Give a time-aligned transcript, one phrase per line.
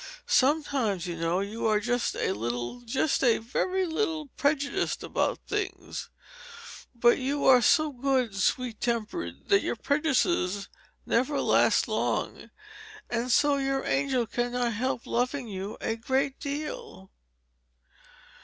[0.25, 6.09] Sometimes, you know, you are just a little, just a very little prejudiced about things;
[6.95, 10.69] but you are so good and sweet tempered that your prejudices
[11.05, 12.49] never last long,
[13.11, 17.11] and so your angel cannot help loving you a great deal."